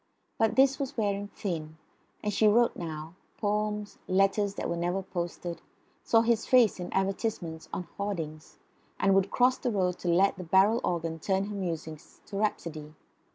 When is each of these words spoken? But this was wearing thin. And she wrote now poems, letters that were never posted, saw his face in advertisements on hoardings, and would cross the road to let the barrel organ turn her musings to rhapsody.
But 0.39 0.55
this 0.55 0.79
was 0.79 0.97
wearing 0.97 1.27
thin. 1.27 1.77
And 2.23 2.33
she 2.33 2.47
wrote 2.47 2.75
now 2.75 3.13
poems, 3.37 3.99
letters 4.07 4.55
that 4.55 4.67
were 4.67 4.75
never 4.75 5.03
posted, 5.03 5.61
saw 6.03 6.21
his 6.21 6.47
face 6.47 6.79
in 6.79 6.91
advertisements 6.91 7.69
on 7.71 7.83
hoardings, 7.99 8.57
and 8.99 9.13
would 9.13 9.29
cross 9.29 9.59
the 9.59 9.69
road 9.69 9.99
to 9.99 10.07
let 10.07 10.37
the 10.37 10.43
barrel 10.43 10.81
organ 10.83 11.19
turn 11.19 11.43
her 11.45 11.55
musings 11.55 12.19
to 12.25 12.37
rhapsody. 12.37 12.95